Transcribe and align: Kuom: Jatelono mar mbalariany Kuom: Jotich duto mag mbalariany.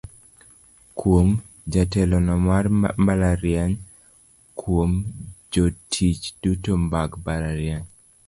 Kuom: 0.99 1.27
Jatelono 1.73 2.37
mar 2.45 2.65
mbalariany 3.01 3.75
Kuom: 4.59 4.91
Jotich 5.53 6.23
duto 6.41 6.71
mag 6.91 7.09
mbalariany. 7.21 7.87